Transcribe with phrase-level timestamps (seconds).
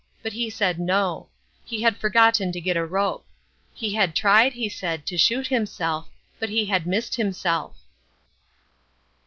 [0.23, 1.27] But he said no.
[1.63, 3.23] He had forgotten to get a rope.
[3.71, 6.09] He had tried, he said, to shoot himself.
[6.39, 7.77] But he had missed himself.